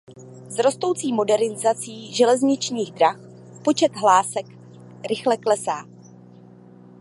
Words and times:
S 0.49 0.59
rostoucí 0.59 1.13
modernizací 1.13 2.13
železničních 2.13 2.91
drah 2.91 3.15
počet 3.63 3.95
hlásek 3.95 4.45
rychle 5.09 5.37
klesá. 5.37 5.85